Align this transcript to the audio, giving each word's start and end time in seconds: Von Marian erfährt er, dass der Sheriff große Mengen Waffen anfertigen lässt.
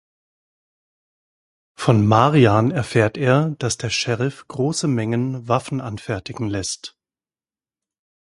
Von 1.77 2.07
Marian 2.07 2.71
erfährt 2.71 3.17
er, 3.17 3.51
dass 3.59 3.77
der 3.77 3.91
Sheriff 3.91 4.47
große 4.47 4.87
Mengen 4.87 5.47
Waffen 5.47 5.79
anfertigen 5.79 6.49
lässt. 6.49 6.97